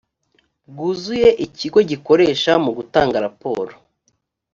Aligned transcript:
bwuzuye 0.69 1.29
ikigo 1.45 1.79
gikoresha 1.89 2.51
mu 2.63 2.71
gutanga 2.77 3.17
raporo 3.25 3.73